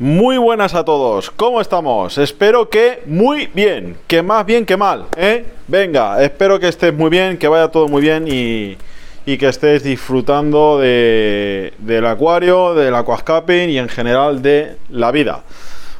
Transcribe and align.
Muy 0.00 0.38
buenas 0.38 0.74
a 0.74 0.84
todos, 0.84 1.30
¿cómo 1.30 1.60
estamos? 1.60 2.18
Espero 2.18 2.68
que 2.68 3.04
muy 3.06 3.46
bien, 3.54 3.96
que 4.08 4.22
más 4.22 4.44
bien 4.44 4.66
que 4.66 4.76
mal, 4.76 5.06
¿eh? 5.16 5.44
Venga, 5.68 6.20
espero 6.20 6.58
que 6.58 6.66
estés 6.66 6.92
muy 6.92 7.10
bien, 7.10 7.38
que 7.38 7.46
vaya 7.46 7.68
todo 7.68 7.86
muy 7.86 8.02
bien 8.02 8.26
y, 8.26 8.76
que 9.24 9.48
estés 9.48 9.84
disfrutando 9.84 10.80
de, 10.80 11.74
del 11.78 12.06
acuario, 12.06 12.74
del 12.74 12.92
aquascaping 12.92 13.70
y 13.70 13.78
en 13.78 13.88
general 13.88 14.42
de 14.42 14.78
la 14.88 15.12
vida. 15.12 15.44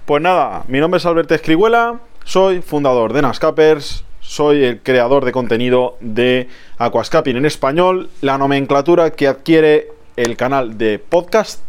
Pues 0.06 0.20
nada, 0.20 0.64
mi 0.66 0.80
nombre 0.80 0.98
es 0.98 1.06
Alberto 1.06 1.36
Escribuela, 1.36 2.00
soy 2.24 2.62
fundador 2.62 3.12
de 3.12 3.22
Nascapers, 3.22 4.02
soy 4.18 4.64
el 4.64 4.80
creador 4.80 5.24
de 5.24 5.30
contenido 5.30 5.98
de 6.00 6.48
Aquascaping 6.78 7.36
en 7.36 7.46
español, 7.46 8.10
la 8.22 8.38
nomenclatura 8.38 9.12
que 9.12 9.28
adquiere 9.28 9.92
el 10.16 10.36
canal 10.36 10.78
de 10.78 10.98
podcast 10.98 11.60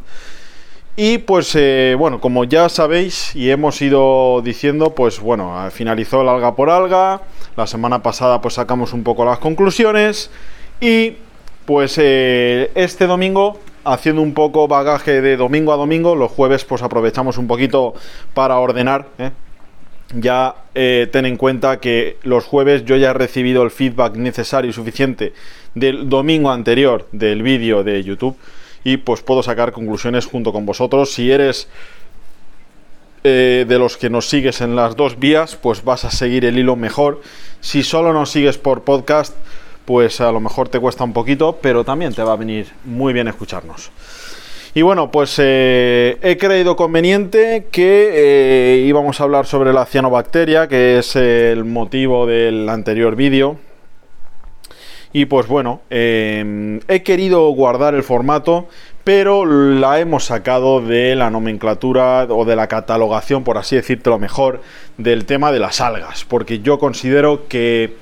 y 0.97 1.17
pues 1.17 1.53
eh, 1.55 1.95
bueno, 1.99 2.21
como 2.21 2.45
ya 2.45 2.69
sabéis 2.69 3.35
y 3.35 3.49
hemos 3.51 3.81
ido 3.81 4.41
diciendo, 4.41 4.95
pues 4.95 5.19
bueno, 5.19 5.69
finalizó 5.71 6.21
el 6.21 6.29
alga 6.29 6.55
por 6.55 6.69
alga. 6.69 7.21
La 7.57 7.67
semana 7.67 8.01
pasada 8.01 8.39
pues 8.39 8.53
sacamos 8.53 8.93
un 8.93 9.03
poco 9.03 9.25
las 9.25 9.39
conclusiones. 9.39 10.31
Y 10.79 11.17
pues 11.65 11.97
eh, 11.97 12.71
este 12.75 13.07
domingo, 13.07 13.59
haciendo 13.83 14.21
un 14.21 14.33
poco 14.33 14.69
bagaje 14.69 15.21
de 15.21 15.35
domingo 15.35 15.73
a 15.73 15.77
domingo, 15.77 16.15
los 16.15 16.31
jueves 16.31 16.63
pues 16.63 16.81
aprovechamos 16.81 17.37
un 17.37 17.47
poquito 17.47 17.93
para 18.33 18.57
ordenar. 18.59 19.07
¿eh? 19.17 19.31
Ya 20.13 20.55
ten 20.73 21.25
en 21.25 21.35
cuenta 21.35 21.81
que 21.81 22.17
los 22.23 22.45
jueves 22.45 22.85
yo 22.85 22.95
ya 22.95 23.09
he 23.09 23.13
recibido 23.13 23.63
el 23.63 23.71
feedback 23.71 24.15
necesario 24.15 24.69
y 24.69 24.73
suficiente 24.73 25.33
del 25.73 26.07
domingo 26.07 26.51
anterior 26.51 27.09
del 27.11 27.43
vídeo 27.43 27.83
de 27.83 28.01
YouTube 28.01 28.37
y 28.85 28.97
pues 28.97 29.21
puedo 29.21 29.43
sacar 29.43 29.73
conclusiones 29.73 30.27
junto 30.27 30.53
con 30.53 30.65
vosotros. 30.65 31.11
Si 31.11 31.31
eres 31.31 31.67
eh, 33.23 33.65
de 33.67 33.79
los 33.79 33.97
que 33.97 34.11
nos 34.11 34.29
sigues 34.29 34.61
en 34.61 34.75
las 34.75 34.95
dos 34.95 35.19
vías, 35.19 35.55
pues 35.55 35.83
vas 35.83 36.05
a 36.05 36.11
seguir 36.11 36.45
el 36.45 36.59
hilo 36.59 36.75
mejor. 36.75 37.19
Si 37.59 37.81
solo 37.81 38.13
nos 38.13 38.29
sigues 38.29 38.59
por 38.59 38.83
podcast, 38.83 39.35
pues 39.85 40.21
a 40.21 40.31
lo 40.31 40.39
mejor 40.39 40.69
te 40.69 40.79
cuesta 40.79 41.03
un 41.03 41.13
poquito, 41.13 41.57
pero 41.59 41.83
también 41.83 42.13
te 42.13 42.21
va 42.21 42.33
a 42.33 42.35
venir 42.35 42.67
muy 42.85 43.11
bien 43.11 43.27
escucharnos. 43.27 43.89
Y 44.75 44.83
bueno, 44.83 45.09
pues 45.09 45.35
eh, 45.39 46.19
he 46.21 46.37
creído 46.37 46.75
conveniente 46.75 47.65
que 47.71 48.11
eh, 48.13 48.85
íbamos 48.85 49.19
a 49.19 49.23
hablar 49.23 49.47
sobre 49.47 49.73
la 49.73 49.87
cianobacteria, 49.87 50.67
que 50.67 50.99
es 50.99 51.15
el 51.15 51.65
motivo 51.65 52.27
del 52.27 52.69
anterior 52.69 53.15
vídeo, 53.15 53.57
y 55.15 55.27
pues 55.27 55.47
bueno, 55.47 55.79
em, 55.89 56.81
he 56.89 57.01
querido 57.01 57.47
guardar 57.51 57.95
el 57.95 58.03
formato, 58.03 58.67
pero 59.05 59.45
la 59.45 60.01
hemos 60.01 60.25
sacado 60.25 60.81
de 60.81 61.15
la 61.15 61.29
nomenclatura 61.29 62.25
o 62.25 62.43
de 62.43 62.57
la 62.57 62.67
catalogación, 62.67 63.45
por 63.45 63.57
así 63.57 63.77
decirlo 63.77 64.19
mejor, 64.19 64.61
del 64.97 65.23
tema 65.23 65.53
de 65.53 65.59
las 65.59 65.79
algas, 65.79 66.25
porque 66.25 66.59
yo 66.59 66.79
considero 66.79 67.47
que 67.47 67.95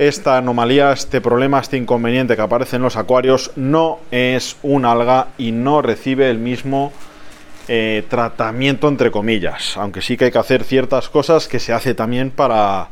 esta 0.00 0.38
anomalía, 0.38 0.90
este 0.90 1.20
problema, 1.20 1.60
este 1.60 1.76
inconveniente 1.76 2.34
que 2.34 2.42
aparece 2.42 2.74
en 2.74 2.82
los 2.82 2.96
acuarios 2.96 3.52
no 3.54 4.00
es 4.10 4.56
un 4.64 4.86
alga 4.86 5.28
y 5.38 5.52
no 5.52 5.82
recibe 5.82 6.30
el 6.30 6.38
mismo 6.38 6.92
eh, 7.68 8.02
tratamiento 8.08 8.88
entre 8.88 9.12
comillas, 9.12 9.76
aunque 9.76 10.02
sí 10.02 10.16
que 10.16 10.24
hay 10.24 10.32
que 10.32 10.38
hacer 10.38 10.64
ciertas 10.64 11.10
cosas 11.10 11.46
que 11.46 11.60
se 11.60 11.72
hace 11.72 11.94
también 11.94 12.32
para 12.32 12.88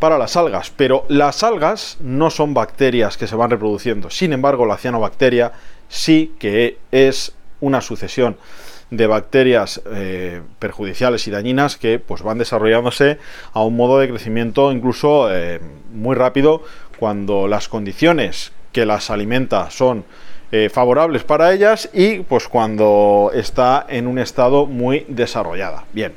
para 0.00 0.18
las 0.18 0.36
algas, 0.36 0.72
pero 0.74 1.04
las 1.08 1.44
algas 1.44 1.98
no 2.00 2.30
son 2.30 2.54
bacterias 2.54 3.16
que 3.16 3.26
se 3.26 3.36
van 3.36 3.50
reproduciendo. 3.50 4.10
Sin 4.10 4.32
embargo, 4.32 4.66
la 4.66 4.78
cianobacteria 4.78 5.52
sí 5.88 6.34
que 6.38 6.78
es 6.90 7.34
una 7.60 7.80
sucesión 7.82 8.36
de 8.90 9.06
bacterias 9.06 9.80
eh, 9.92 10.40
perjudiciales 10.58 11.28
y 11.28 11.30
dañinas 11.30 11.76
que 11.76 11.98
pues 12.00 12.22
van 12.22 12.38
desarrollándose 12.38 13.18
a 13.52 13.62
un 13.62 13.76
modo 13.76 14.00
de 14.00 14.08
crecimiento 14.08 14.72
incluso 14.72 15.32
eh, 15.32 15.60
muy 15.92 16.16
rápido 16.16 16.64
cuando 16.98 17.46
las 17.46 17.68
condiciones 17.68 18.52
que 18.72 18.86
las 18.86 19.10
alimenta 19.10 19.70
son 19.70 20.04
eh, 20.50 20.68
favorables 20.72 21.22
para 21.22 21.52
ellas 21.52 21.88
y 21.92 22.20
pues 22.20 22.48
cuando 22.48 23.30
está 23.32 23.86
en 23.88 24.08
un 24.08 24.18
estado 24.18 24.66
muy 24.66 25.04
desarrollada. 25.08 25.84
Bien. 25.92 26.12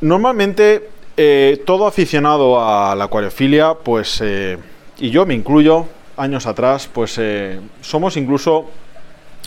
Normalmente 0.00 0.88
eh, 1.16 1.62
todo 1.66 1.86
aficionado 1.86 2.60
a 2.60 2.94
la 2.94 3.04
acuariofilia, 3.04 3.74
pues, 3.74 4.20
eh, 4.22 4.56
y 4.98 5.10
yo 5.10 5.26
me 5.26 5.34
incluyo, 5.34 5.86
años 6.16 6.46
atrás, 6.46 6.88
pues 6.92 7.18
eh, 7.18 7.60
somos 7.82 8.16
incluso 8.16 8.66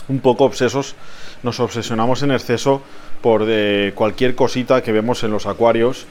un 0.08 0.20
poco 0.20 0.44
obsesos, 0.44 0.94
nos 1.42 1.58
obsesionamos 1.58 2.22
en 2.22 2.30
exceso 2.30 2.82
por 3.20 3.44
cualquier 3.94 4.36
cosita 4.36 4.82
que 4.82 4.92
vemos 4.92 5.24
en 5.24 5.32
los 5.32 5.46
acuarios. 5.46 6.06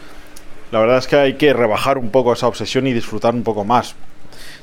La 0.72 0.80
verdad 0.80 0.98
es 0.98 1.08
que 1.08 1.16
hay 1.16 1.34
que 1.36 1.54
rebajar 1.54 1.98
un 1.98 2.10
poco 2.10 2.34
esa 2.34 2.48
obsesión 2.48 2.88
y 2.88 2.94
disfrutar 2.94 3.34
un 3.34 3.44
poco 3.44 3.64
más. 3.64 3.96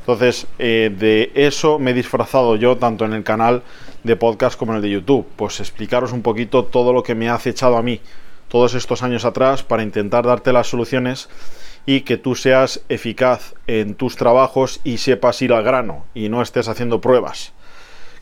Entonces, 0.00 0.46
de 0.58 1.32
eso 1.34 1.78
me 1.78 1.92
he 1.92 1.94
disfrazado 1.94 2.56
yo 2.56 2.76
tanto 2.76 3.06
en 3.06 3.14
el 3.14 3.24
canal 3.24 3.62
de 4.02 4.16
podcast 4.16 4.58
como 4.58 4.72
en 4.72 4.76
el 4.76 4.82
de 4.82 4.90
YouTube. 4.90 5.26
Pues 5.36 5.60
explicaros 5.60 6.12
un 6.12 6.20
poquito 6.20 6.64
todo 6.64 6.92
lo 6.92 7.02
que 7.02 7.14
me 7.14 7.30
ha 7.30 7.34
acechado 7.34 7.78
a 7.78 7.82
mí 7.82 8.00
todos 8.52 8.74
estos 8.74 9.02
años 9.02 9.24
atrás 9.24 9.62
para 9.62 9.82
intentar 9.82 10.26
darte 10.26 10.52
las 10.52 10.66
soluciones 10.66 11.30
y 11.86 12.02
que 12.02 12.18
tú 12.18 12.34
seas 12.34 12.82
eficaz 12.90 13.54
en 13.66 13.94
tus 13.94 14.16
trabajos 14.16 14.80
y 14.84 14.98
sepas 14.98 15.40
ir 15.40 15.54
al 15.54 15.64
grano 15.64 16.04
y 16.12 16.28
no 16.28 16.42
estés 16.42 16.68
haciendo 16.68 17.00
pruebas 17.00 17.54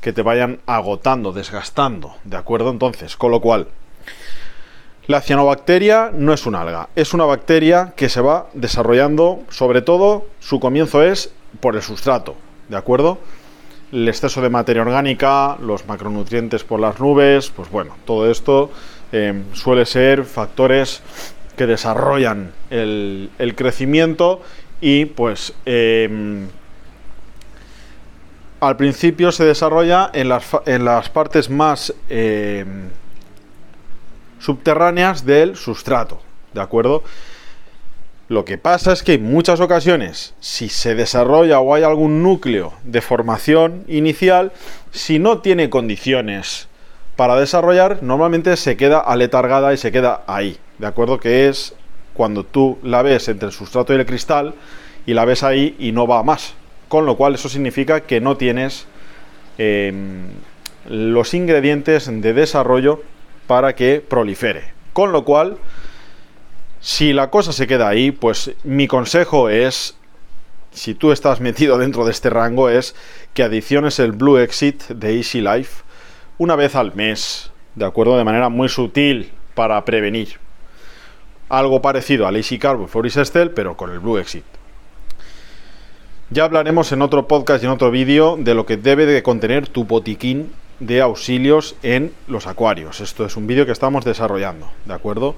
que 0.01 0.13
te 0.13 0.23
vayan 0.23 0.61
agotando, 0.67 1.33
desgastando, 1.33 2.15
¿de 2.23 2.37
acuerdo? 2.37 2.71
Entonces, 2.71 3.17
con 3.17 3.33
lo 3.33 3.41
cual, 3.41 3.67
la 5.09 5.21
cianobacteria 5.21 6.13
no 6.15 6.33
es 6.33 6.47
un 6.47 6.55
alga, 6.55 6.91
es 6.95 7.13
una 7.13 7.25
bacteria 7.25 7.95
que 7.97 8.09
se 8.09 8.21
va 8.21 8.47
desarrollando, 8.55 9.41
sobre 9.49 9.83
todo 9.83 10.27
su 10.39 10.61
comienzo 10.61 11.03
es 11.03 11.33
por 11.59 11.75
el 11.75 11.83
sustrato, 11.83 12.37
¿de 12.69 12.77
acuerdo? 12.77 13.19
El 13.91 14.09
exceso 14.09 14.41
de 14.41 14.49
materia 14.49 14.83
orgánica, 14.83 15.57
los 15.61 15.87
macronutrientes 15.87 16.63
por 16.63 16.79
las 16.79 17.01
nubes, 17.01 17.51
pues 17.51 17.69
bueno, 17.69 17.97
todo 18.05 18.31
esto 18.31 18.71
eh, 19.13 19.43
suele 19.53 19.87
ser 19.87 20.25
factores 20.25 21.03
que 21.57 21.67
desarrollan 21.67 22.53
el, 22.71 23.31
crecimiento 23.57 24.41
y 24.81 25.05
pues 25.05 25.53
em, 25.67 26.49
al 28.61 28.77
principio 28.77 29.31
se 29.31 29.45
desarrolla 29.45 30.11
en 30.15 30.29
las, 30.29 30.47
en 30.67 30.85
las 30.85 31.11
partes 31.11 31.51
más 31.51 31.93
em, 32.09 32.89
subterráneas 34.39 35.27
del 35.27 35.57
sustrato, 35.57 36.23
¿de 36.55 36.63
acuerdo? 36.63 37.05
Lo 38.31 38.45
que 38.45 38.59
pasa 38.59 38.93
es 38.93 39.03
que 39.03 39.15
en 39.15 39.25
muchas 39.25 39.61
ocasiones, 39.61 40.35
si 40.41 40.69
se 40.69 40.95
desarrolla 40.95 41.59
o 41.61 41.75
hay 41.75 41.83
algún 41.83 42.23
núcleo 42.23 42.73
de 42.85 43.01
formación 43.01 43.85
inicial, 43.89 44.53
si 44.93 45.19
no 45.19 45.41
tiene 45.41 45.69
condiciones 45.69 46.70
para 47.21 47.37
desarrollar 47.37 48.03
normalmente 48.03 48.57
se 48.57 48.79
queda 48.79 48.99
aletargada 48.99 49.75
y 49.75 49.77
se 49.77 49.93
queda 49.93 50.23
ahí, 50.27 50.57
¿de 50.79 50.87
acuerdo? 50.87 51.21
Que 51.21 51.49
es 51.49 51.75
cuando 52.15 52.45
tú 52.45 52.79
la 52.83 53.03
ves 53.03 53.29
entre 53.29 53.49
el 53.49 53.53
sustrato 53.53 53.93
y 53.93 53.97
el 53.97 54.07
cristal 54.07 54.55
y 55.05 55.13
la 55.13 55.27
ves 55.27 55.43
ahí 55.43 55.77
y 55.79 55.93
no 55.93 56.07
va 56.07 56.23
más. 56.23 56.55
Con 56.89 57.05
lo 57.05 57.19
cual 57.19 57.35
eso 57.35 57.51
significa 57.51 58.01
que 58.01 58.23
no 58.23 58.39
tienes 58.39 58.87
em, 59.59 60.29
los 60.89 61.35
ingredientes 61.35 62.09
de 62.11 62.33
desarrollo 62.33 63.03
para 63.47 63.75
que 63.75 64.01
prolifere. 64.01 64.73
Con 64.95 65.13
lo 65.13 65.23
cual, 65.27 65.59
si 66.81 67.13
la 67.13 67.29
cosa 67.29 67.53
se 67.53 67.67
queda 67.67 67.87
ahí, 67.87 68.13
pues 68.13 68.53
mi 68.65 68.89
consejo 68.89 69.51
es, 69.51 69.95
si 70.73 70.95
tú 70.95 71.13
estás 71.13 71.43
metido 71.43 71.77
dentro 71.85 72.07
de 72.07 72.13
este 72.13 72.31
rango, 72.31 72.71
es 72.71 72.95
que 73.35 73.43
adiciones 73.43 73.99
el 73.99 74.13
Blue 74.13 74.39
Exit 74.39 74.85
de 74.85 75.19
Easy 75.19 75.43
Life 75.43 75.83
una 76.41 76.57
vez 76.57 76.75
al 76.75 76.95
mes, 76.95 77.51
¿de 77.75 77.85
acuerdo? 77.85 78.17
De 78.17 78.25
manera 78.25 78.49
muy 78.49 78.71
sutil 78.71 79.31
para 79.55 79.85
prevenir. 79.85 80.39
Algo 81.51 81.83
parecido 81.83 82.27
al 82.27 82.37
Easy 82.37 82.59
Carbo 82.59 82.87
Foris 82.87 83.19
Estel, 83.19 83.51
pero 83.51 83.77
con 83.77 83.91
el 83.91 83.99
Blue 83.99 84.17
Exit. 84.17 84.45
Ya 86.31 86.45
hablaremos 86.45 86.93
en 86.93 87.03
otro 87.03 87.29
podcast 87.29 87.63
y 87.63 87.67
en 87.67 87.73
otro 87.73 87.91
vídeo 87.91 88.39
de 88.39 88.55
lo 88.55 88.65
que 88.65 88.79
debe 88.79 89.05
de 89.05 89.23
contener 89.23 89.69
tu 89.69 89.85
botiquín 89.85 90.51
de 90.79 91.03
auxilios 91.03 91.77
en 91.83 92.11
los 92.27 92.47
acuarios. 92.47 93.03
Esto 93.03 93.27
es 93.27 93.37
un 93.37 93.47
vídeo 93.47 93.67
que 93.67 93.73
estamos 93.73 94.07
desarrollando, 94.07 94.71
¿de 94.87 94.95
acuerdo? 94.95 95.37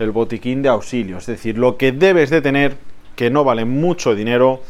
El 0.00 0.10
botiquín 0.10 0.60
de 0.62 0.70
auxilios, 0.70 1.28
es 1.28 1.36
decir, 1.36 1.56
lo 1.56 1.76
que 1.76 1.92
debes 1.92 2.30
de 2.30 2.42
tener 2.42 2.78
que 3.14 3.30
no 3.30 3.44
vale 3.44 3.64
mucho 3.64 4.16
dinero 4.16 4.60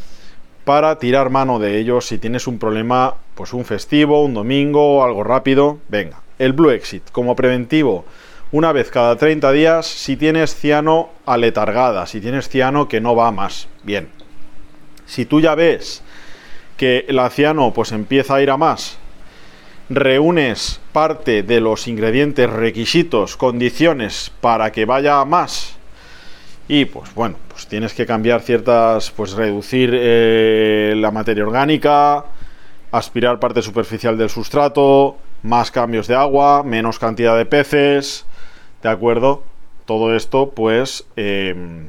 para 0.64 0.98
tirar 0.98 1.30
mano 1.30 1.58
de 1.58 1.78
ellos 1.78 2.06
si 2.06 2.18
tienes 2.18 2.46
un 2.46 2.58
problema, 2.58 3.16
pues 3.34 3.52
un 3.52 3.64
festivo, 3.64 4.24
un 4.24 4.34
domingo, 4.34 5.04
algo 5.04 5.24
rápido. 5.24 5.78
Venga, 5.88 6.22
el 6.38 6.52
Blue 6.52 6.70
Exit 6.70 7.10
como 7.10 7.36
preventivo 7.36 8.04
una 8.52 8.72
vez 8.72 8.90
cada 8.90 9.16
30 9.16 9.50
días 9.52 9.86
si 9.86 10.16
tienes 10.16 10.54
ciano 10.54 11.08
aletargada, 11.24 12.06
si 12.06 12.20
tienes 12.20 12.48
ciano 12.48 12.86
que 12.86 13.00
no 13.00 13.16
va 13.16 13.32
más. 13.32 13.66
Bien. 13.82 14.08
Si 15.06 15.24
tú 15.24 15.40
ya 15.40 15.54
ves 15.54 16.02
que 16.76 17.06
la 17.08 17.30
ciano 17.30 17.72
pues 17.72 17.92
empieza 17.92 18.36
a 18.36 18.42
ir 18.42 18.50
a 18.50 18.56
más, 18.56 18.98
reúnes 19.88 20.80
parte 20.92 21.42
de 21.42 21.60
los 21.60 21.88
ingredientes, 21.88 22.48
requisitos, 22.48 23.36
condiciones 23.36 24.30
para 24.40 24.70
que 24.70 24.84
vaya 24.84 25.20
a 25.20 25.24
más 25.24 25.76
y 26.68 26.84
pues 26.84 27.14
bueno, 27.14 27.36
pues 27.48 27.66
tienes 27.66 27.92
que 27.92 28.06
cambiar 28.06 28.40
ciertas, 28.40 29.10
pues 29.10 29.32
reducir 29.32 29.90
eh, 29.92 30.94
la 30.96 31.10
materia 31.10 31.44
orgánica, 31.44 32.24
aspirar 32.92 33.40
parte 33.40 33.62
superficial 33.62 34.16
del 34.16 34.28
sustrato, 34.30 35.16
más 35.42 35.70
cambios 35.70 36.06
de 36.06 36.14
agua, 36.14 36.62
menos 36.62 36.98
cantidad 36.98 37.36
de 37.36 37.46
peces, 37.46 38.24
¿de 38.82 38.88
acuerdo? 38.88 39.42
Todo 39.86 40.14
esto 40.14 40.50
pues 40.50 41.04
em, 41.16 41.88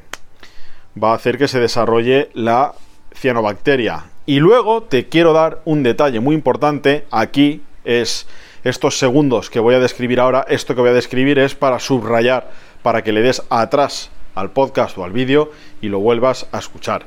va 1.02 1.12
a 1.12 1.16
hacer 1.16 1.38
que 1.38 1.48
se 1.48 1.60
desarrolle 1.60 2.30
la 2.34 2.74
cianobacteria. 3.14 4.06
Y 4.26 4.40
luego 4.40 4.84
te 4.84 5.08
quiero 5.08 5.34
dar 5.34 5.62
un 5.66 5.84
detalle 5.84 6.20
muy 6.20 6.34
importante, 6.34 7.06
aquí 7.12 7.62
es 7.84 8.26
estos 8.64 8.98
segundos 8.98 9.50
que 9.50 9.60
voy 9.60 9.76
a 9.76 9.80
describir 9.80 10.20
ahora, 10.20 10.46
esto 10.48 10.74
que 10.74 10.82
voy 10.82 10.90
a 10.92 10.94
describir 10.94 11.38
es 11.38 11.54
para 11.54 11.80
subrayar, 11.80 12.50
para 12.82 13.04
que 13.04 13.12
le 13.12 13.22
des 13.22 13.44
atrás 13.50 14.10
al 14.36 14.52
podcast 14.52 14.98
o 14.98 15.04
al 15.04 15.12
vídeo 15.12 15.52
y 15.82 15.90
lo 15.90 16.00
vuelvas 16.00 16.48
a 16.52 16.60
escuchar. 16.60 17.06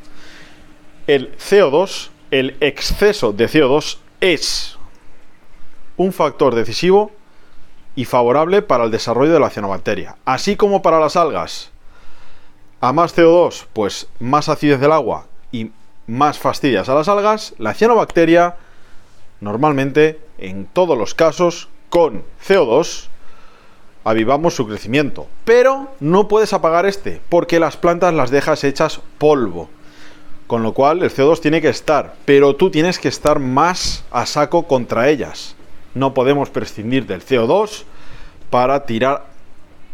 El 1.06 1.36
CO2, 1.36 2.10
el 2.30 2.56
exceso 2.60 3.32
de 3.32 3.48
CO2 3.48 3.98
es 4.20 4.78
un 5.96 6.12
factor 6.12 6.54
decisivo 6.54 7.12
y 7.94 8.04
favorable 8.04 8.62
para 8.62 8.84
el 8.84 8.90
desarrollo 8.90 9.32
de 9.32 9.40
la 9.40 9.50
cianobacteria, 9.50 10.16
así 10.24 10.56
como 10.56 10.82
para 10.82 11.00
las 11.00 11.16
algas. 11.16 11.70
A 12.80 12.92
más 12.92 13.16
CO2, 13.16 13.66
pues 13.72 14.08
más 14.20 14.48
acidez 14.48 14.80
del 14.80 14.92
agua 14.92 15.26
y 15.50 15.70
más 16.06 16.38
fastidias 16.38 16.88
a 16.88 16.94
las 16.94 17.08
algas, 17.08 17.54
la 17.58 17.74
cianobacteria 17.74 18.56
normalmente 19.40 20.20
en 20.38 20.66
todos 20.66 20.96
los 20.96 21.14
casos 21.14 21.68
con 21.88 22.22
CO2 22.46 23.08
avivamos 24.06 24.54
su 24.54 24.68
crecimiento. 24.68 25.26
Pero 25.44 25.90
no 25.98 26.28
puedes 26.28 26.52
apagar 26.52 26.86
este, 26.86 27.20
porque 27.28 27.58
las 27.58 27.76
plantas 27.76 28.14
las 28.14 28.30
dejas 28.30 28.62
hechas 28.62 29.00
polvo. 29.18 29.68
Con 30.46 30.62
lo 30.62 30.74
cual 30.74 31.02
el 31.02 31.12
CO2 31.12 31.40
tiene 31.40 31.60
que 31.60 31.70
estar, 31.70 32.14
pero 32.24 32.54
tú 32.54 32.70
tienes 32.70 33.00
que 33.00 33.08
estar 33.08 33.40
más 33.40 34.04
a 34.12 34.24
saco 34.24 34.68
contra 34.68 35.08
ellas. 35.08 35.56
No 35.94 36.14
podemos 36.14 36.50
prescindir 36.50 37.06
del 37.06 37.20
CO2 37.20 37.82
para 38.48 38.86
tirar 38.86 39.26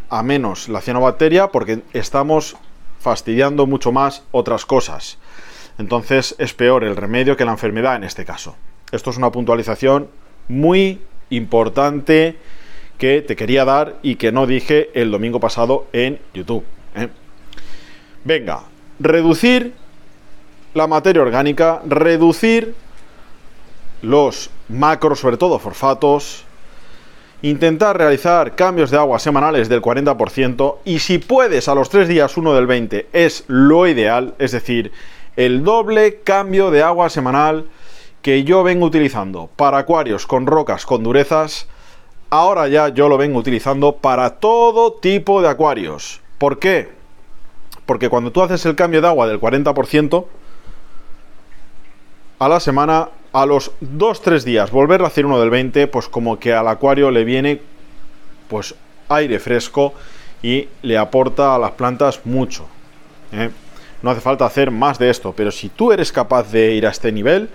a 0.09 0.21
menos 0.21 0.69
la 0.69 0.81
cianobacteria 0.81 1.47
porque 1.47 1.81
estamos 1.93 2.55
fastidiando 2.99 3.65
mucho 3.65 3.91
más 3.91 4.21
otras 4.29 4.67
cosas. 4.67 5.17
Entonces 5.79 6.35
es 6.37 6.53
peor 6.53 6.83
el 6.83 6.97
remedio 6.97 7.35
que 7.35 7.45
la 7.45 7.51
enfermedad 7.51 7.95
en 7.95 8.03
este 8.03 8.25
caso. 8.25 8.55
Esto 8.91 9.09
es 9.09 9.17
una 9.17 9.31
puntualización 9.31 10.07
muy 10.47 11.01
importante 11.31 12.37
que 13.03 13.21
te 13.21 13.35
quería 13.35 13.65
dar 13.65 13.97
y 14.01 14.15
que 14.15 14.31
no 14.31 14.47
dije 14.47 14.89
el 14.93 15.11
domingo 15.11 15.41
pasado 15.41 15.87
en 15.91 16.19
YouTube. 16.33 16.63
¿eh? 16.95 17.09
Venga, 18.23 18.61
reducir 18.97 19.73
la 20.73 20.87
materia 20.87 21.21
orgánica, 21.21 21.81
reducir 21.85 22.73
los 24.01 24.51
macros, 24.69 25.19
sobre 25.19 25.35
todo 25.35 25.59
fosfatos, 25.59 26.45
intentar 27.41 27.97
realizar 27.97 28.55
cambios 28.55 28.89
de 28.89 28.95
agua 28.95 29.19
semanales 29.19 29.67
del 29.67 29.81
40% 29.81 30.77
y 30.85 30.99
si 30.99 31.17
puedes 31.17 31.67
a 31.67 31.75
los 31.75 31.89
3 31.89 32.07
días 32.07 32.37
uno 32.37 32.53
del 32.53 32.67
20 32.67 33.09
es 33.11 33.43
lo 33.47 33.85
ideal, 33.85 34.33
es 34.39 34.53
decir, 34.53 34.93
el 35.35 35.65
doble 35.65 36.21
cambio 36.23 36.71
de 36.71 36.83
agua 36.83 37.09
semanal 37.09 37.65
que 38.21 38.45
yo 38.45 38.63
vengo 38.63 38.85
utilizando 38.85 39.49
para 39.57 39.79
acuarios 39.79 40.25
con 40.25 40.47
rocas 40.47 40.85
con 40.85 41.03
durezas 41.03 41.67
ahora 42.33 42.67
ya 42.67 42.89
yo 42.89 43.09
lo 43.09 43.17
vengo 43.19 43.37
utilizando 43.37 43.97
para 43.97 44.31
todo 44.31 44.93
tipo 44.93 45.43
de 45.43 45.49
acuarios. 45.49 46.19
¿Por 46.39 46.57
qué? 46.57 46.89
Porque 47.85 48.09
cuando 48.09 48.31
tú 48.31 48.41
haces 48.41 48.65
el 48.65 48.75
cambio 48.75 49.01
de 49.01 49.07
agua 49.07 49.27
del 49.27 49.39
40%, 49.39 50.25
a 52.39 52.49
la 52.49 52.59
semana, 52.59 53.09
a 53.33 53.45
los 53.45 53.71
2-3 53.81 54.41
días, 54.41 54.71
volver 54.71 55.03
a 55.03 55.07
hacer 55.07 55.27
uno 55.27 55.39
del 55.39 55.51
20, 55.51 55.85
pues 55.87 56.07
como 56.07 56.39
que 56.39 56.53
al 56.53 56.67
acuario 56.67 57.11
le 57.11 57.23
viene 57.23 57.61
pues 58.47 58.73
aire 59.09 59.37
fresco 59.37 59.93
y 60.41 60.69
le 60.81 60.97
aporta 60.97 61.53
a 61.53 61.59
las 61.59 61.71
plantas 61.73 62.21
mucho. 62.25 62.65
¿eh? 63.31 63.51
No 64.01 64.09
hace 64.09 64.21
falta 64.21 64.47
hacer 64.47 64.71
más 64.71 64.97
de 64.97 65.11
esto, 65.11 65.33
pero 65.37 65.51
si 65.51 65.69
tú 65.69 65.91
eres 65.91 66.11
capaz 66.11 66.51
de 66.51 66.73
ir 66.73 66.87
a 66.87 66.89
este 66.89 67.11
nivel, 67.11 67.49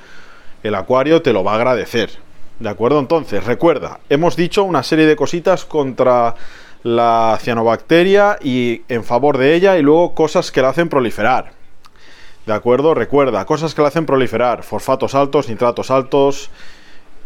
el 0.62 0.76
acuario 0.76 1.20
te 1.20 1.32
lo 1.32 1.42
va 1.42 1.54
a 1.54 1.56
agradecer. 1.56 2.27
¿De 2.60 2.68
acuerdo? 2.68 2.98
Entonces, 2.98 3.44
recuerda, 3.44 4.00
hemos 4.08 4.34
dicho 4.34 4.64
una 4.64 4.82
serie 4.82 5.06
de 5.06 5.14
cositas 5.14 5.64
contra 5.64 6.34
la 6.82 7.38
cianobacteria 7.40 8.36
y 8.42 8.82
en 8.88 9.04
favor 9.04 9.38
de 9.38 9.54
ella 9.54 9.78
y 9.78 9.82
luego 9.82 10.14
cosas 10.14 10.50
que 10.50 10.62
la 10.62 10.70
hacen 10.70 10.88
proliferar. 10.88 11.52
¿De 12.46 12.52
acuerdo? 12.52 12.94
Recuerda, 12.94 13.44
cosas 13.44 13.74
que 13.74 13.82
la 13.82 13.88
hacen 13.88 14.06
proliferar, 14.06 14.64
fosfatos 14.64 15.14
altos, 15.14 15.48
nitratos 15.48 15.90
altos, 15.92 16.50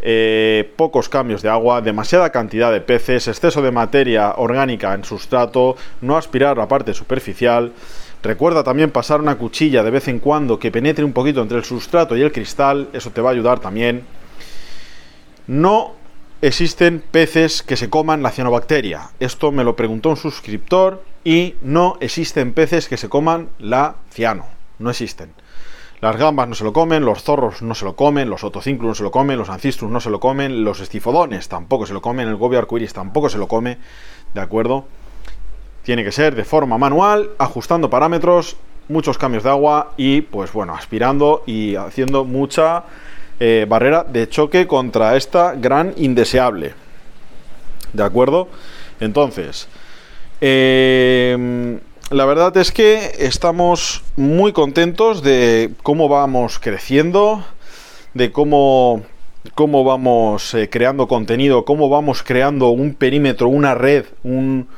eh, 0.02 0.70
pocos 0.76 1.08
cambios 1.08 1.40
de 1.40 1.48
agua, 1.48 1.80
demasiada 1.80 2.30
cantidad 2.30 2.70
de 2.70 2.80
peces, 2.82 3.26
exceso 3.28 3.62
de 3.62 3.70
materia 3.70 4.34
orgánica 4.36 4.92
en 4.92 5.04
sustrato, 5.04 5.76
no 6.02 6.18
aspirar 6.18 6.58
la 6.58 6.68
parte 6.68 6.92
superficial. 6.92 7.72
Recuerda 8.22 8.64
también 8.64 8.90
pasar 8.90 9.20
una 9.20 9.36
cuchilla 9.36 9.82
de 9.82 9.90
vez 9.90 10.08
en 10.08 10.18
cuando 10.18 10.58
que 10.58 10.70
penetre 10.70 11.04
un 11.04 11.12
poquito 11.12 11.40
entre 11.40 11.56
el 11.56 11.64
sustrato 11.64 12.16
y 12.16 12.22
el 12.22 12.32
cristal, 12.32 12.88
eso 12.92 13.10
te 13.10 13.20
va 13.22 13.30
a 13.30 13.32
ayudar 13.32 13.60
también. 13.60 14.04
No 15.46 15.92
existen 16.40 17.02
peces 17.10 17.62
que 17.62 17.76
se 17.76 17.90
coman 17.90 18.22
la 18.22 18.30
cianobacteria. 18.30 19.10
Esto 19.20 19.52
me 19.52 19.64
lo 19.64 19.76
preguntó 19.76 20.10
un 20.10 20.16
suscriptor 20.16 21.02
y 21.24 21.54
no 21.62 21.96
existen 22.00 22.52
peces 22.52 22.88
que 22.88 22.96
se 22.96 23.08
coman 23.08 23.48
la 23.58 23.96
ciano. 24.10 24.46
No 24.78 24.90
existen. 24.90 25.32
Las 26.00 26.16
gambas 26.16 26.48
no 26.48 26.56
se 26.56 26.64
lo 26.64 26.72
comen, 26.72 27.04
los 27.04 27.22
zorros 27.22 27.62
no 27.62 27.76
se 27.76 27.84
lo 27.84 27.94
comen, 27.94 28.28
los 28.28 28.42
otocinclus 28.42 28.88
no 28.88 28.94
se 28.96 29.04
lo 29.04 29.12
comen, 29.12 29.38
los 29.38 29.50
ancistrus 29.50 29.88
no 29.88 30.00
se 30.00 30.10
lo 30.10 30.18
comen, 30.18 30.64
los 30.64 30.80
estifodones 30.80 31.48
tampoco 31.48 31.86
se 31.86 31.94
lo 31.94 32.02
comen, 32.02 32.26
el 32.26 32.34
gobio 32.34 32.58
arcoiris 32.58 32.92
tampoco 32.92 33.28
se 33.28 33.38
lo 33.38 33.46
come, 33.46 33.78
¿de 34.34 34.40
acuerdo? 34.40 34.84
Tiene 35.84 36.02
que 36.02 36.10
ser 36.10 36.34
de 36.34 36.42
forma 36.42 36.76
manual, 36.76 37.30
ajustando 37.38 37.88
parámetros, 37.88 38.56
muchos 38.88 39.16
cambios 39.16 39.44
de 39.44 39.50
agua 39.50 39.92
y 39.96 40.22
pues 40.22 40.52
bueno, 40.52 40.74
aspirando 40.74 41.44
y 41.46 41.76
haciendo 41.76 42.24
mucha 42.24 42.82
eh, 43.44 43.66
barrera 43.68 44.04
de 44.04 44.28
choque 44.28 44.68
contra 44.68 45.16
esta 45.16 45.56
gran 45.56 45.94
indeseable. 45.96 46.74
¿De 47.92 48.04
acuerdo? 48.04 48.46
Entonces, 49.00 49.66
eh, 50.40 51.76
la 52.10 52.24
verdad 52.24 52.56
es 52.56 52.70
que 52.70 53.16
estamos 53.18 54.04
muy 54.14 54.52
contentos 54.52 55.24
de 55.24 55.72
cómo 55.82 56.08
vamos 56.08 56.60
creciendo, 56.60 57.44
de 58.14 58.30
cómo, 58.30 59.02
cómo 59.56 59.82
vamos 59.82 60.54
eh, 60.54 60.70
creando 60.70 61.08
contenido, 61.08 61.64
cómo 61.64 61.88
vamos 61.88 62.22
creando 62.22 62.68
un 62.68 62.94
perímetro, 62.94 63.48
una 63.48 63.74
red, 63.74 64.04
un, 64.22 64.68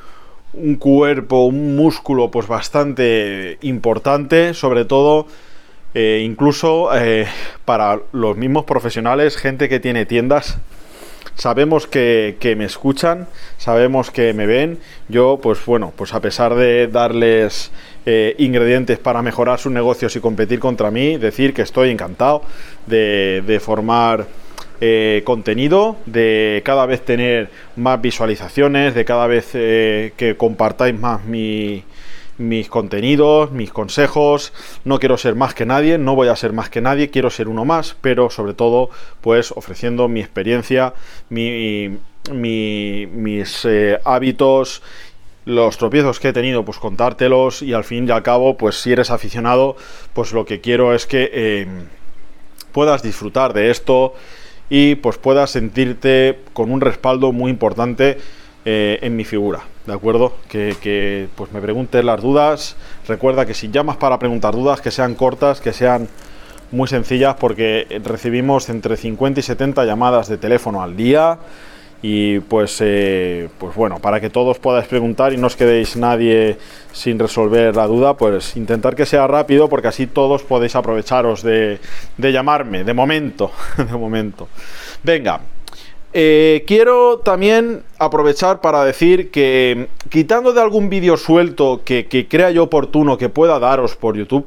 un 0.54 0.76
cuerpo, 0.76 1.44
un 1.44 1.76
músculo 1.76 2.30
pues 2.30 2.46
bastante 2.46 3.58
importante, 3.60 4.54
sobre 4.54 4.86
todo 4.86 5.26
eh, 5.94 6.22
incluso 6.24 6.90
eh, 6.92 7.26
para 7.64 8.00
los 8.12 8.36
mismos 8.36 8.64
profesionales, 8.64 9.36
gente 9.36 9.68
que 9.68 9.78
tiene 9.78 10.06
tiendas, 10.06 10.58
sabemos 11.36 11.86
que, 11.86 12.54
me 12.58 12.64
escuchan, 12.64 13.28
sabemos 13.58 14.10
que 14.10 14.32
me 14.32 14.46
ven. 14.46 14.78
Yo, 15.08 15.38
pues 15.40 15.64
bueno, 15.64 15.92
pues 15.96 16.12
a 16.12 16.20
pesar 16.20 16.56
de 16.56 16.88
darles 16.88 17.70
eh, 18.06 18.34
ingredientes 18.38 18.98
para 18.98 19.22
mejorar 19.22 19.60
sus 19.60 19.70
negocios 19.70 20.16
y 20.16 20.20
competir 20.20 20.58
contra 20.58 20.90
mí, 20.90 21.16
decir 21.16 21.54
que 21.54 21.62
estoy 21.62 21.90
encantado 21.90 22.42
de, 22.86 23.60
formar 23.64 24.26
contenido, 25.24 25.96
de 26.04 26.60
cada 26.62 26.84
vez 26.84 27.02
tener 27.02 27.48
más 27.76 28.02
visualizaciones, 28.02 28.94
de 28.94 29.06
cada 29.06 29.26
vez 29.26 29.52
que 29.52 30.34
compartáis 30.36 30.98
más 30.98 31.24
mi, 31.24 31.84
mis 32.38 32.68
contenidos, 32.68 33.50
mis 33.50 33.70
consejos. 33.72 34.52
No 34.84 34.98
quiero 34.98 35.16
ser 35.16 35.34
más 35.34 35.54
que 35.54 35.66
nadie, 35.66 35.98
no 35.98 36.14
voy 36.14 36.28
a 36.28 36.36
ser 36.36 36.52
más 36.52 36.70
que 36.70 36.80
nadie, 36.80 37.10
quiero 37.10 37.30
ser 37.30 37.48
uno 37.48 37.64
más, 37.64 37.96
pero 38.00 38.30
sobre 38.30 38.54
todo, 38.54 38.90
pues 39.20 39.52
ofreciendo 39.52 40.08
mi 40.08 40.20
experiencia, 40.20 40.94
mi, 41.28 41.98
mis 42.30 43.64
eh, 43.64 44.00
hábitos, 44.04 44.82
los 45.44 45.76
tropiezos 45.76 46.20
que 46.20 46.28
he 46.28 46.32
tenido, 46.32 46.64
pues 46.64 46.78
contártelos 46.78 47.62
y 47.62 47.74
al 47.74 47.84
fin 47.84 48.08
y 48.08 48.10
al 48.10 48.22
cabo, 48.22 48.56
pues 48.56 48.80
si 48.80 48.92
eres 48.92 49.10
aficionado, 49.10 49.76
pues 50.14 50.32
lo 50.32 50.44
que 50.44 50.60
quiero 50.60 50.94
es 50.94 51.06
que 51.06 51.30
eh, 51.32 51.66
puedas 52.72 53.02
disfrutar 53.02 53.52
de 53.52 53.70
esto 53.70 54.14
y 54.70 54.94
pues 54.94 55.18
puedas 55.18 55.50
sentirte 55.50 56.40
con 56.54 56.72
un 56.72 56.80
respaldo 56.80 57.32
muy 57.32 57.50
importante 57.50 58.18
eh, 58.66 58.98
en 59.02 59.14
mi 59.14 59.24
figura, 59.24 59.60
¿de 59.86 59.92
acuerdo? 59.92 60.34
Que, 60.48 61.28
pues 61.34 61.52
me 61.52 61.60
preguntes 61.60 62.02
las 62.02 62.22
dudas. 62.22 62.76
Recuerda 63.06 63.44
que 63.44 63.52
si 63.52 63.70
llamas 63.70 63.98
para 63.98 64.18
preguntar 64.18 64.54
dudas, 64.54 64.80
que 64.80 64.90
sean 64.90 65.14
cortas, 65.14 65.60
que 65.60 65.72
sean 65.72 66.08
muy 66.70 66.88
sencillas 66.88 67.34
porque 67.34 67.86
recibimos 68.02 68.70
entre 68.70 68.96
50 68.96 69.40
y 69.40 69.42
70 69.42 69.84
llamadas 69.84 70.28
de 70.28 70.38
teléfono 70.38 70.82
al 70.82 70.96
día 70.96 71.38
y 72.06 72.40
pues, 72.40 72.78
eh, 72.80 73.48
pues 73.58 73.74
bueno, 73.74 73.98
para 73.98 74.20
que 74.20 74.30
todos 74.30 74.58
podáis 74.58 74.86
preguntar 74.86 75.32
y 75.32 75.36
no 75.36 75.46
os 75.46 75.56
quedéis 75.56 75.96
nadie 75.96 76.58
sin 76.92 77.18
resolver 77.18 77.76
la 77.76 77.86
duda, 77.86 78.16
pues 78.16 78.56
intentar 78.56 78.94
que 78.94 79.06
sea 79.06 79.26
rápido 79.26 79.68
porque 79.68 79.88
así 79.88 80.06
todos 80.06 80.42
podéis 80.42 80.74
aprovecharos 80.74 81.42
de, 81.42 81.80
de 82.16 82.32
llamarme, 82.32 82.84
de 82.84 82.92
momento, 82.94 83.52
de 83.76 83.96
momento. 83.96 84.48
Venga, 85.02 85.40
eh, 86.16 86.62
quiero 86.68 87.18
también 87.18 87.82
aprovechar 87.98 88.60
para 88.60 88.84
decir 88.84 89.32
que 89.32 89.88
quitando 90.10 90.52
de 90.52 90.60
algún 90.60 90.88
vídeo 90.88 91.16
suelto 91.16 91.82
que, 91.84 92.06
crea 92.30 92.52
yo 92.52 92.62
oportuno 92.62 93.18
que 93.18 93.28
pueda 93.28 93.58
daros 93.58 93.96
por 93.96 94.16
YouTube, 94.16 94.46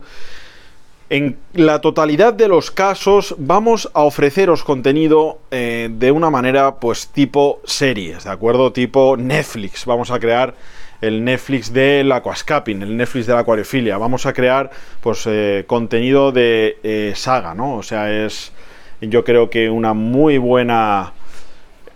en 1.10 1.38
la 1.54 1.82
totalidad 1.82 2.34
de 2.34 2.48
los 2.48 2.72
casos 2.72 3.36
vamos 3.38 3.90
a 3.94 4.04
ofreceros 4.04 4.64
contenido 4.64 5.40
eh, 5.52 5.90
de 5.92 6.12
una 6.12 6.30
manera 6.30 6.76
pues 6.76 7.10
tipo 7.10 7.60
series, 7.66 8.24
¿de 8.24 8.30
acuerdo? 8.30 8.72
Tipo 8.72 9.18
Netflix. 9.18 9.86
Vamos 9.86 10.10
a 10.10 10.20
crear 10.20 10.56
el 11.02 11.26
Netflix 11.26 11.74
del 11.74 12.10
aquascaping, 12.14 12.82
el 12.82 12.96
Netflix 12.96 13.28
de 13.28 13.34
la 13.34 13.40
acuariofilia. 13.40 13.98
Vamos 13.98 14.26
a 14.26 14.32
crear 14.32 14.72
pues 15.02 15.26
eh, 15.26 15.66
contenido 15.68 16.32
de 16.32 17.12
saga, 17.18 17.54
¿no? 17.54 17.76
O 17.76 17.84
sea, 17.84 18.26
es 18.26 18.54
yo 19.02 19.26
creo 19.26 19.50
que 19.50 19.70
una 19.70 19.94
muy 19.94 20.38
buena 20.38 21.14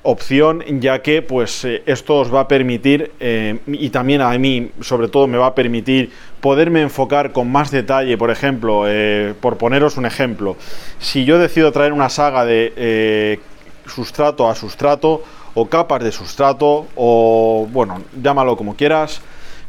opción 0.03 0.63
ya 0.79 1.01
que 1.01 1.22
pues 1.22 1.63
eh, 1.65 1.84
esto 1.86 2.17
os 2.17 2.34
va 2.34 2.41
a 2.41 2.48
permitir 2.48 3.12
eh, 3.20 3.60
y 3.67 3.89
también 3.89 4.22
a 4.22 4.36
mí 4.38 4.72
sobre 4.81 5.08
todo 5.08 5.27
me 5.27 5.38
va 5.38 5.48
a 5.48 5.55
permitir 5.55 6.12
poderme 6.39 6.81
enfocar 6.81 7.31
con 7.31 7.51
más 7.51 7.70
detalle. 7.72 8.17
Por 8.17 8.31
ejemplo 8.31 8.84
eh, 8.88 9.34
por 9.39 9.58
poneros 9.58 9.98
un 9.98 10.05
ejemplo 10.05 10.58
si 11.00 11.25
yo 11.25 11.38
decido 11.38 11.72
traer 11.72 11.93
una 11.93 12.10
saga 12.10 12.46
de 12.46 13.39
sustrato 13.86 14.50
a 14.50 14.55
sustrato 14.55 15.24
o 15.53 15.67
capas 15.67 16.03
de 16.03 16.12
sustrato 16.12 16.88
o 16.96 17.67
bueno 17.72 18.01
llámalo 18.22 18.58
como 18.58 18.75
quieras 18.75 19.22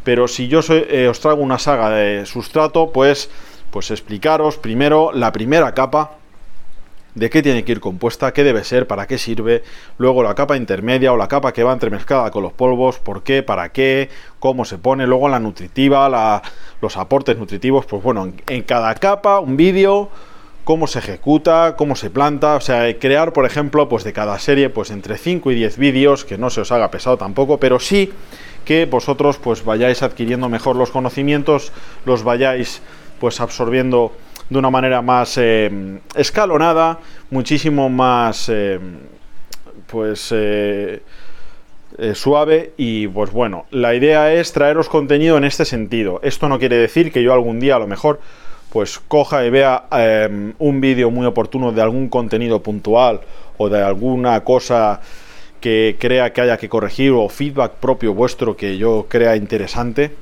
pero 0.05 0.29
si 0.29 0.49
yo 0.49 0.61
os 0.61 1.21
traigo 1.21 1.43
una 1.43 1.59
saga 1.59 1.91
de 1.91 2.25
sustrato 2.25 2.91
pues 2.93 3.31
pues 3.71 3.91
explicaros 3.91 4.59
primero 4.59 5.13
la 5.13 5.33
primera 5.33 5.75
capa 5.75 6.22
de 7.15 7.31
qué 7.31 7.43
tiene 7.43 7.65
que 7.65 7.73
ir 7.73 7.81
compuesta, 7.81 8.33
qué 8.33 8.45
debe 8.45 8.65
ser, 8.65 8.87
para 8.87 9.07
qué 9.07 9.19
sirve, 9.19 9.63
luego 9.99 10.23
la 10.23 10.35
capa 10.35 10.57
intermedia 10.57 11.13
o 11.13 11.17
la 11.17 11.29
capa 11.29 11.53
que 11.53 11.63
va 11.63 11.73
entremezclada 11.73 12.31
con 12.31 12.43
los 12.43 12.53
polvos, 12.53 12.99
por 12.99 13.23
qué, 13.23 13.43
para 13.43 13.71
qué, 13.71 14.09
cómo 14.39 14.65
se 14.65 14.79
pone, 14.79 15.07
luego 15.07 15.29
la 15.29 15.39
nutritiva, 15.39 16.43
los 16.81 16.97
aportes 16.97 17.37
nutritivos, 17.37 17.87
pues 17.87 18.03
bueno, 18.03 18.33
en, 18.49 18.63
cada 18.63 18.95
capa 18.95 19.41
un 19.41 19.57
vídeo, 19.57 20.09
cómo 20.65 20.87
se 20.87 21.01
ejecuta, 21.01 21.75
cómo 21.77 21.97
se 21.97 22.09
planta, 22.09 22.55
o 22.55 22.61
sea, 22.61 22.99
crear, 22.99 23.33
por 23.33 23.45
ejemplo, 23.45 23.89
pues 23.89 24.05
de 24.05 24.13
cada 24.13 24.39
serie, 24.39 24.71
pues 24.71 24.91
entre 24.91 25.19
5 25.19 25.51
y 25.51 25.55
10 25.57 25.77
vídeos, 25.77 26.25
que 26.25 26.39
no 26.39 26.51
se 26.51 26.63
os 26.63 26.73
haga 26.73 26.91
pesado 26.91 27.19
tampoco, 27.19 27.59
pero 27.59 27.79
sí 27.79 28.13
que 28.65 28.87
vosotros 28.87 29.39
pues 29.39 29.65
vayáis 29.65 30.03
adquiriendo 30.03 30.49
mejor 30.49 30.77
los 30.77 30.91
conocimientos, 30.91 31.73
los 32.05 32.23
vayáis 32.23 32.81
pues 33.19 33.41
absorbiendo 33.41 34.13
de 34.49 34.59
una 34.59 34.71
manera 34.71 35.03
más 35.03 35.37
eh, 35.39 35.99
escalonada, 36.15 36.99
muchísimo 37.31 37.89
más 37.89 38.49
eh, 38.49 38.79
pues 39.87 40.33
eh, 40.33 41.01
suave 42.15 42.73
y 42.77 43.07
pues 43.09 43.31
bueno, 43.31 43.67
la 43.71 43.95
idea 43.95 44.33
es 44.33 44.53
traeros 44.53 44.89
contenido 44.89 45.37
en 45.37 45.45
este 45.45 45.65
sentido. 45.65 46.21
Esto 46.23 46.49
no 46.49 46.59
quiere 46.59 46.77
decir 46.77 47.13
que 47.13 47.23
yo 47.23 47.33
algún 47.33 47.61
día 47.61 47.77
a 47.77 47.79
lo 47.79 47.87
mejor 47.87 48.21
pues 48.73 48.99
coja 48.99 49.45
y 49.45 49.51
vea 49.51 49.85
un 50.59 50.81
vídeo 50.81 51.11
muy 51.11 51.27
oportuno 51.27 51.73
de 51.73 51.83
algún 51.83 52.09
contenido 52.09 52.63
puntual 52.63 53.21
o 53.59 53.69
de 53.69 53.83
alguna 53.83 54.41
cosa 54.45 55.03
que 55.61 55.97
crea 55.99 56.33
que 56.33 56.41
haya 56.41 56.57
que 56.57 56.71
corregir 56.71 57.13
o 57.13 57.29
feedback 57.29 57.73
propio 57.73 58.15
vuestro 58.15 58.57
que 58.57 58.79
yo 58.79 59.07
crea 59.11 59.37
interesante. 59.37 60.13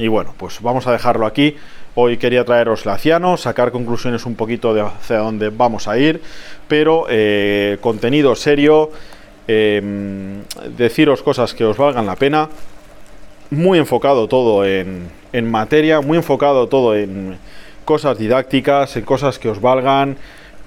Y 0.00 0.08
bueno, 0.08 0.34
pues 0.38 0.62
vamos 0.62 0.86
a 0.86 0.92
dejarlo 0.92 1.26
aquí. 1.26 1.56
Hoy 1.96 2.18
quería 2.18 2.44
traeros 2.44 2.86
Laciano, 2.86 3.36
sacar 3.36 3.72
conclusiones 3.72 4.24
un 4.24 4.36
poquito 4.36 4.72
de 4.72 4.82
hacia 4.82 5.18
dónde 5.18 5.50
vamos 5.50 5.88
a 5.88 5.98
ir, 5.98 6.20
pero 6.68 7.06
eh, 7.10 7.78
contenido 7.80 8.36
serio, 8.36 8.92
em, 9.48 10.42
deciros 10.76 11.20
cosas 11.22 11.52
que 11.52 11.64
os 11.64 11.76
valgan 11.76 12.06
la 12.06 12.14
pena, 12.14 12.48
muy 13.50 13.78
enfocado 13.80 14.28
todo 14.28 14.64
en, 14.64 15.10
en 15.32 15.50
materia, 15.50 16.00
muy 16.00 16.18
enfocado 16.18 16.68
todo 16.68 16.94
en 16.94 17.36
cosas 17.84 18.18
didácticas, 18.18 18.96
en 18.96 19.04
cosas 19.04 19.40
que 19.40 19.48
os 19.48 19.60
valgan, 19.60 20.16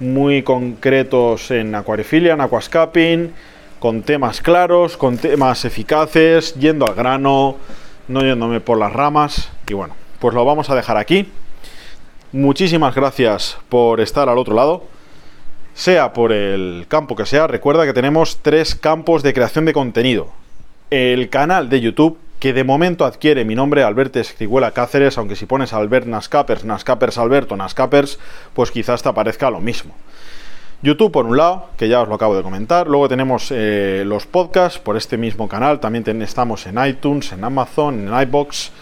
muy 0.00 0.42
concretos 0.42 1.50
en 1.50 1.74
acuariofilia, 1.74 2.34
en 2.34 2.42
aquascaping, 2.42 3.32
con 3.78 4.02
temas 4.02 4.42
claros, 4.42 4.98
con 4.98 5.16
temas 5.16 5.64
eficaces, 5.64 6.54
yendo 6.56 6.86
al 6.86 6.94
grano, 6.94 7.56
no 8.08 8.20
yéndome 8.20 8.60
por 8.60 8.76
las 8.76 8.92
ramas, 8.92 9.50
y 9.66 9.72
bueno, 9.72 10.03
pues 10.24 10.32
lo 10.32 10.46
vamos 10.46 10.70
a 10.70 10.74
dejar 10.74 10.96
aquí. 10.96 11.28
Muchísimas 12.32 12.94
gracias 12.94 13.58
por 13.68 14.00
estar 14.00 14.30
al 14.30 14.38
otro 14.38 14.54
lado. 14.54 14.84
Sea 15.74 16.14
por 16.14 16.32
el 16.32 16.86
campo 16.88 17.14
que 17.14 17.26
sea, 17.26 17.46
recuerda 17.46 17.84
que 17.84 17.92
tenemos 17.92 18.38
tres 18.40 18.74
campos 18.74 19.22
de 19.22 19.34
creación 19.34 19.66
de 19.66 19.74
contenido. 19.74 20.28
El 20.88 21.28
canal 21.28 21.68
de 21.68 21.82
YouTube, 21.82 22.16
que 22.40 22.54
de 22.54 22.64
momento 22.64 23.04
adquiere 23.04 23.44
mi 23.44 23.54
nombre, 23.54 23.82
Alberto 23.82 24.18
Escribuela 24.18 24.70
Cáceres, 24.70 25.18
aunque 25.18 25.36
si 25.36 25.44
pones 25.44 25.74
Albert 25.74 26.06
Nascapers, 26.06 26.64
Nascapers 26.64 27.18
Alberto, 27.18 27.54
Nascapers, 27.54 28.18
pues 28.54 28.70
quizás 28.70 29.02
te 29.02 29.10
aparezca 29.10 29.50
lo 29.50 29.60
mismo. 29.60 29.94
YouTube 30.80 31.12
por 31.12 31.26
un 31.26 31.36
lado, 31.36 31.66
que 31.76 31.90
ya 31.90 32.00
os 32.00 32.08
lo 32.08 32.14
acabo 32.14 32.34
de 32.34 32.42
comentar. 32.42 32.86
Luego 32.86 33.10
tenemos 33.10 33.48
eh, 33.50 34.04
los 34.06 34.24
podcasts 34.24 34.78
por 34.78 34.96
este 34.96 35.18
mismo 35.18 35.48
canal. 35.48 35.80
También 35.80 36.22
estamos 36.22 36.66
en 36.66 36.82
iTunes, 36.82 37.30
en 37.32 37.44
Amazon, 37.44 38.08
en 38.08 38.22
iBox 38.22 38.72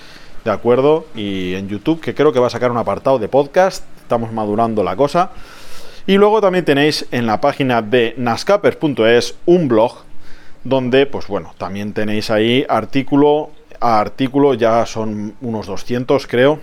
¿de 0.44 0.50
acuerdo? 0.50 1.06
Y 1.14 1.54
en 1.54 1.68
YouTube, 1.68 2.00
que 2.00 2.14
creo 2.14 2.32
que 2.32 2.40
va 2.40 2.48
a 2.48 2.50
sacar 2.50 2.70
un 2.70 2.78
apartado 2.78 3.18
de 3.18 3.28
podcast, 3.28 3.84
estamos 4.00 4.32
madurando 4.32 4.82
la 4.82 4.96
cosa. 4.96 5.30
Y 6.06 6.14
luego 6.14 6.40
también 6.40 6.64
tenéis 6.64 7.06
en 7.12 7.26
la 7.26 7.40
página 7.40 7.80
de 7.80 8.14
nascapers.es 8.16 9.36
un 9.46 9.68
blog 9.68 9.98
donde, 10.64 11.06
pues 11.06 11.26
bueno, 11.28 11.54
también 11.58 11.92
tenéis 11.92 12.30
ahí 12.30 12.64
artículo 12.68 13.50
a 13.80 14.00
artículo, 14.00 14.54
ya 14.54 14.86
son 14.86 15.34
unos 15.40 15.66
200 15.66 16.26
creo. 16.26 16.60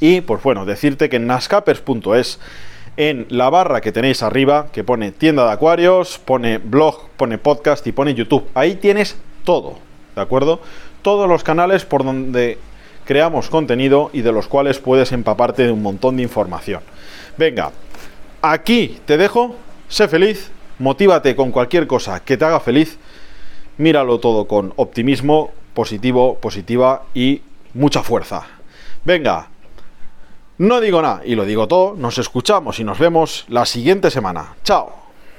Y 0.00 0.20
pues 0.20 0.42
bueno, 0.42 0.66
decirte 0.66 1.08
que 1.08 1.16
en 1.16 1.26
nascapers.es, 1.26 2.38
en 2.96 3.26
la 3.30 3.48
barra 3.48 3.80
que 3.80 3.92
tenéis 3.92 4.22
arriba, 4.22 4.66
que 4.72 4.84
pone 4.84 5.12
tienda 5.12 5.46
de 5.46 5.52
acuarios, 5.52 6.18
pone 6.18 6.58
blog, 6.58 7.08
pone 7.16 7.38
podcast 7.38 7.86
y 7.86 7.92
pone 7.92 8.14
YouTube, 8.14 8.48
ahí 8.54 8.74
tienes 8.74 9.16
todo, 9.44 9.78
¿de 10.14 10.22
acuerdo? 10.22 10.60
Todos 11.02 11.28
los 11.28 11.44
canales 11.44 11.84
por 11.84 12.04
donde 12.04 12.58
creamos 13.06 13.48
contenido 13.48 14.10
y 14.12 14.20
de 14.20 14.32
los 14.32 14.48
cuales 14.48 14.78
puedes 14.78 15.12
empaparte 15.12 15.64
de 15.64 15.72
un 15.72 15.82
montón 15.82 16.16
de 16.16 16.24
información. 16.24 16.82
Venga, 17.38 17.70
aquí 18.42 18.98
te 19.06 19.16
dejo, 19.16 19.56
sé 19.88 20.08
feliz, 20.08 20.50
motívate 20.78 21.34
con 21.36 21.52
cualquier 21.52 21.86
cosa 21.86 22.20
que 22.20 22.36
te 22.36 22.44
haga 22.44 22.60
feliz, 22.60 22.98
míralo 23.78 24.18
todo 24.20 24.46
con 24.46 24.72
optimismo, 24.76 25.52
positivo, 25.72 26.36
positiva 26.38 27.04
y 27.14 27.42
mucha 27.74 28.02
fuerza. 28.02 28.46
Venga, 29.04 29.48
no 30.58 30.80
digo 30.80 31.00
nada 31.00 31.22
y 31.24 31.34
lo 31.34 31.44
digo 31.44 31.68
todo, 31.68 31.94
nos 31.96 32.18
escuchamos 32.18 32.80
y 32.80 32.84
nos 32.84 32.98
vemos 32.98 33.44
la 33.48 33.64
siguiente 33.66 34.10
semana. 34.10 34.56
Chao. 34.64 35.05